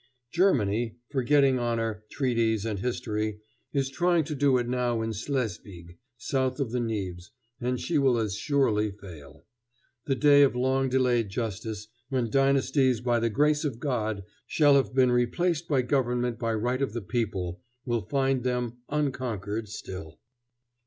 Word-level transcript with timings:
Germany, 0.31 0.97
forgetting 1.11 1.59
honor, 1.59 2.05
treaties, 2.09 2.65
and 2.65 2.79
history, 2.79 3.37
is 3.71 3.87
trying 3.91 4.23
to 4.23 4.33
do 4.33 4.57
it 4.57 4.67
now 4.67 5.03
in 5.03 5.11
Slesvig, 5.13 5.95
south 6.17 6.59
of 6.59 6.71
the 6.71 6.79
Nibs, 6.79 7.29
and 7.59 7.79
she 7.79 7.99
will 7.99 8.17
as 8.17 8.35
surely 8.35 8.89
fail. 8.89 9.45
The 10.05 10.15
day 10.15 10.41
of 10.41 10.55
long 10.55 10.89
delayed 10.89 11.29
justice, 11.29 11.87
when 12.09 12.31
dynasties 12.31 12.99
by 12.99 13.19
the 13.19 13.29
grace 13.29 13.63
of 13.63 13.79
God 13.79 14.23
shall 14.47 14.73
have 14.73 14.95
been 14.95 15.11
replaced 15.11 15.67
by 15.67 15.83
government 15.83 16.39
by 16.39 16.55
right 16.55 16.81
of 16.81 16.93
the 16.93 17.03
people, 17.03 17.61
will 17.85 18.01
find 18.01 18.41
them 18.43 18.77
unconquered 18.89 19.69
still. 19.69 20.17